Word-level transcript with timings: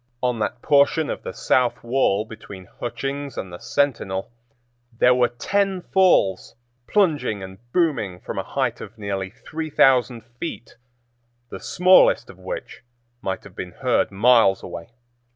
On 0.23 0.39
that 0.39 0.63
portion 0.63 1.11
of 1.11 1.21
the 1.21 1.31
south 1.31 1.83
wall 1.83 2.25
between 2.25 2.65
Hutchings' 2.79 3.37
and 3.37 3.53
the 3.53 3.59
Sentinel 3.59 4.31
there 4.97 5.13
were 5.13 5.27
ten 5.27 5.83
falls 5.93 6.55
plunging 6.87 7.43
and 7.43 7.59
booming 7.71 8.19
from 8.19 8.39
a 8.39 8.43
height 8.43 8.81
of 8.81 8.97
nearly 8.97 9.29
three 9.29 9.69
thousand 9.69 10.25
feet, 10.39 10.75
the 11.51 11.59
smallest 11.59 12.31
of 12.31 12.39
which 12.39 12.81
might 13.21 13.43
have 13.43 13.55
been 13.55 13.73
heard 13.73 14.09
miles 14.09 14.63
away. 14.63 14.87